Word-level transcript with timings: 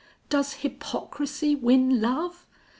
Does 0.29 0.53
hypocrisy 0.53 1.55
win 1.55 2.01
love? 2.01 2.47